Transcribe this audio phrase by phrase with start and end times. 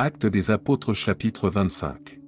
[0.00, 2.20] Acte des Apôtres chapitre 25.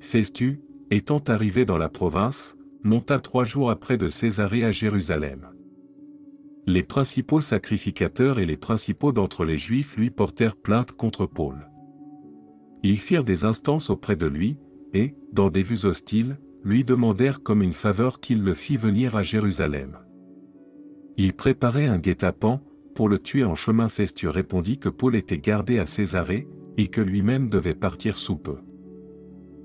[0.00, 5.50] Festu, étant arrivé dans la province, monta trois jours après de Césarée à Jérusalem.
[6.66, 11.68] Les principaux sacrificateurs et les principaux d'entre les Juifs lui portèrent plainte contre Paul.
[12.82, 14.56] Ils firent des instances auprès de lui,
[14.94, 19.22] et, dans des vues hostiles, lui demandèrent comme une faveur qu'il le fît venir à
[19.22, 19.98] Jérusalem.
[21.18, 22.62] Ils préparaient un guet-apens,
[22.94, 27.00] pour le tuer en chemin Festu répondit que Paul était gardé à Césarée, et que
[27.00, 28.58] lui-même devait partir sous peu.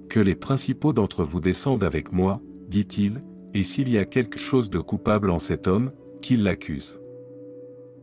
[0.10, 3.24] Que les principaux d'entre vous descendent avec moi, dit-il,
[3.54, 5.92] et s'il y a quelque chose de coupable en cet homme,
[6.22, 7.00] qu'il l'accuse.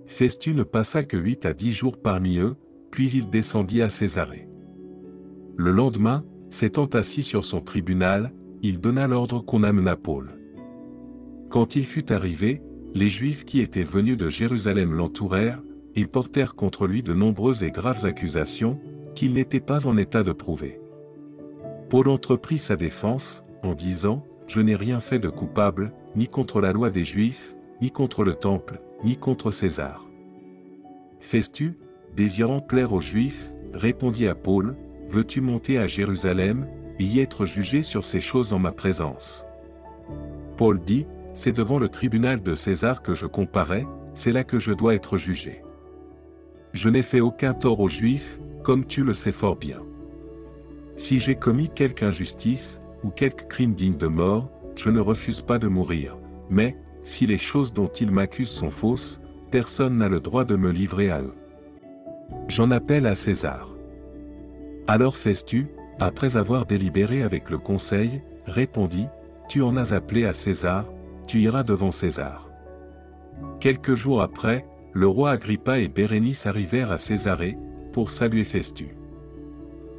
[0.07, 2.55] Festu ne passa que huit à dix jours parmi eux,
[2.91, 4.49] puis il descendit à Césarée.
[5.57, 8.33] Le lendemain, s'étant assis sur son tribunal,
[8.63, 10.39] il donna l'ordre qu'on amenât Paul.
[11.51, 12.63] Quand il fut arrivé,
[12.95, 15.63] les Juifs qui étaient venus de Jérusalem l'entourèrent,
[15.97, 18.81] et portèrent contre lui de nombreuses et graves accusations,
[19.15, 20.81] qu'il n'était pas en état de prouver.
[21.89, 26.73] Paul entreprit sa défense, en disant, Je n'ai rien fait de coupable, ni contre la
[26.73, 30.07] loi des Juifs, ni contre le Temple, ni contre César.
[31.21, 31.79] Festu,
[32.17, 34.77] désirant plaire aux Juifs, répondit à Paul,
[35.09, 36.67] Veux-tu monter à Jérusalem,
[36.99, 39.47] et y être jugé sur ces choses en ma présence?
[40.57, 44.73] Paul dit, C'est devant le tribunal de César que je comparais, c'est là que je
[44.73, 45.64] dois être jugé.
[46.75, 49.81] Je n'ai fait aucun tort aux Juifs, comme tu le sais fort bien.
[50.97, 55.61] Si j'ai commis quelque injustice, ou quelque crime digne de mort, je ne refuse pas
[55.61, 56.19] de mourir,
[56.51, 59.21] mais, si les choses dont ils m'accusent sont fausses,
[59.53, 61.35] personne n'a le droit de me livrer à eux.
[62.49, 63.69] J'en appelle à César.
[64.89, 65.69] Alors Festu,
[66.01, 69.07] après avoir délibéré avec le conseil, répondit,
[69.49, 70.87] Tu en as appelé à César,
[71.29, 72.51] tu iras devant César.
[73.61, 77.59] Quelques jours après, le roi Agrippa et Bérénice arrivèrent à Césarée,
[77.93, 78.97] pour saluer Festu.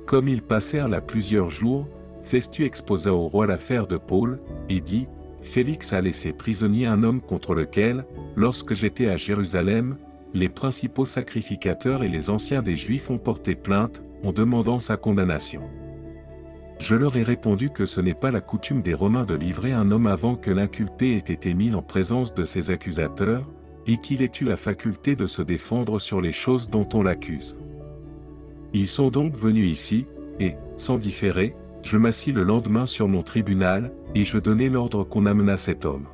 [0.06, 1.88] Comme ils passèrent là plusieurs jours,
[2.24, 5.08] Festu exposa au roi l'affaire de Paul, et dit,
[5.42, 8.06] Félix a laissé prisonnier un homme contre lequel,
[8.36, 9.98] lorsque j'étais à Jérusalem,
[10.34, 15.62] les principaux sacrificateurs et les anciens des Juifs ont porté plainte, en demandant sa condamnation.
[16.80, 19.92] Je leur ai répondu que ce n'est pas la coutume des Romains de livrer un
[19.92, 23.48] homme avant que l'inculpé ait été mis en présence de ses accusateurs,
[23.88, 27.58] et qu'il ait eu la faculté de se défendre sur les choses dont on l'accuse.
[28.74, 30.06] Ils sont donc venus ici,
[30.40, 35.26] et, sans différer, je m'assis le lendemain sur mon tribunal, et je donnai l'ordre qu'on
[35.26, 36.08] amena cet homme.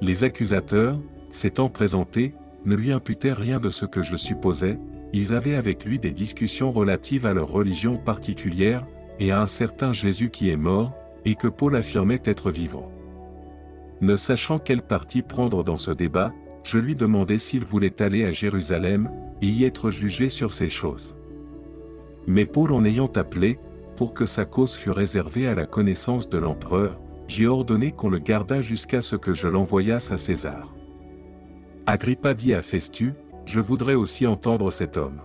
[0.00, 0.98] Les accusateurs,
[1.30, 4.78] s'étant présentés, ne lui imputèrent rien de ce que je supposais,
[5.12, 8.84] ils avaient avec lui des discussions relatives à leur religion particulière,
[9.20, 10.92] et à un certain Jésus qui est mort,
[11.24, 12.90] et que Paul affirmait être vivant.
[14.00, 16.32] Ne sachant quel parti prendre dans ce débat,
[16.62, 19.10] je lui demandai s'il voulait aller à Jérusalem,
[19.40, 21.14] et y être jugé sur ces choses.
[22.26, 23.58] Mais Paul en ayant appelé,
[23.96, 28.18] pour que sa cause fût réservée à la connaissance de l'empereur, j'ai ordonné qu'on le
[28.18, 30.74] gardât jusqu'à ce que je l'envoyasse à César.
[31.86, 33.14] Agrippa dit à Festu,
[33.44, 35.20] Je voudrais aussi entendre cet homme.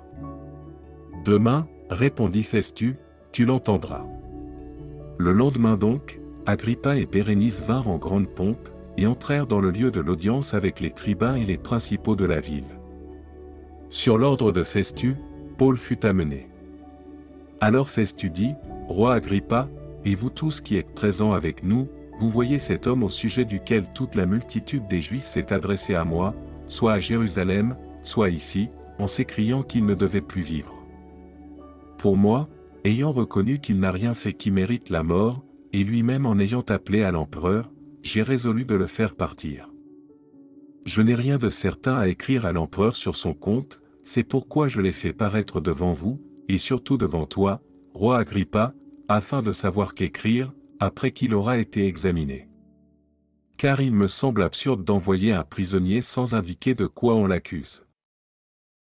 [1.25, 2.95] Demain, répondit Festu,
[3.31, 4.05] tu l'entendras.
[5.17, 9.91] Le lendemain donc, Agrippa et Bérénice vinrent en grande pompe, et entrèrent dans le lieu
[9.91, 12.77] de l'audience avec les tribuns et les principaux de la ville.
[13.89, 15.15] Sur l'ordre de Festu,
[15.57, 16.49] Paul fut amené.
[17.61, 18.53] Alors Festu dit,
[18.87, 19.69] Roi Agrippa,
[20.05, 21.87] et vous tous qui êtes présents avec nous,
[22.19, 26.03] vous voyez cet homme au sujet duquel toute la multitude des Juifs s'est adressée à
[26.03, 26.35] moi,
[26.67, 30.73] soit à Jérusalem, soit ici, en s'écriant qu'il ne devait plus vivre.
[31.97, 32.49] Pour moi,
[32.83, 37.03] ayant reconnu qu'il n'a rien fait qui mérite la mort, et lui-même en ayant appelé
[37.03, 37.71] à l'empereur,
[38.03, 39.69] j'ai résolu de le faire partir.
[40.85, 44.81] Je n'ai rien de certain à écrire à l'empereur sur son compte, c'est pourquoi je
[44.81, 47.61] l'ai fait paraître devant vous, et surtout devant toi,
[47.93, 48.73] roi Agrippa,
[49.07, 52.49] afin de savoir qu'écrire, après qu'il aura été examiné.
[53.57, 57.85] Car il me semble absurde d'envoyer un prisonnier sans indiquer de quoi on l'accuse.